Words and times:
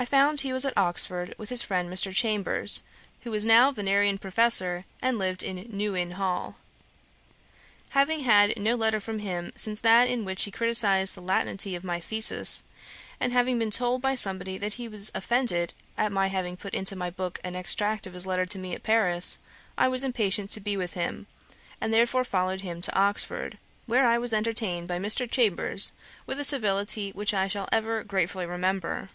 I 0.00 0.04
found 0.04 0.42
he 0.42 0.52
was 0.52 0.64
at 0.64 0.78
Oxford, 0.78 1.34
with 1.38 1.48
his 1.48 1.62
friend 1.64 1.92
Mr. 1.92 2.14
Chambers, 2.14 2.84
who 3.22 3.32
was 3.32 3.44
now 3.44 3.72
Vinerian 3.72 4.16
Professor, 4.20 4.84
and 5.02 5.18
lived 5.18 5.42
in 5.42 5.56
New 5.76 5.96
Inn 5.96 6.12
Hall. 6.12 6.58
Having 7.88 8.20
had 8.20 8.56
no 8.56 8.76
letter 8.76 9.00
from 9.00 9.18
him 9.18 9.52
since 9.56 9.80
that 9.80 10.06
in 10.08 10.24
which 10.24 10.44
he 10.44 10.52
criticised 10.52 11.16
the 11.16 11.20
Latinity 11.20 11.74
of 11.74 11.82
my 11.82 11.98
Thesis, 11.98 12.62
and 13.18 13.32
having 13.32 13.58
been 13.58 13.72
told 13.72 14.00
by 14.00 14.14
somebody 14.14 14.56
that 14.56 14.74
he 14.74 14.86
was 14.86 15.10
offended 15.16 15.74
at 15.96 16.12
my 16.12 16.28
having 16.28 16.56
put 16.56 16.74
into 16.74 16.94
my 16.94 17.10
Book 17.10 17.40
an 17.42 17.56
extract 17.56 18.06
of 18.06 18.12
his 18.14 18.24
letter 18.24 18.46
to 18.46 18.58
me 18.58 18.74
at 18.76 18.84
Paris, 18.84 19.36
I 19.76 19.88
was 19.88 20.04
impatient 20.04 20.50
to 20.52 20.60
be 20.60 20.76
with 20.76 20.94
him, 20.94 21.26
and 21.80 21.92
therefore 21.92 22.22
followed 22.22 22.60
him 22.60 22.80
to 22.82 22.96
Oxford, 22.96 23.58
where 23.86 24.06
I 24.06 24.16
was 24.16 24.32
entertained 24.32 24.86
by 24.86 25.00
Mr. 25.00 25.28
Chambers, 25.28 25.90
with 26.24 26.38
a 26.38 26.44
civility 26.44 27.10
which 27.10 27.34
I 27.34 27.48
shall 27.48 27.68
ever 27.72 28.04
gratefully 28.04 28.46
remember. 28.46 29.08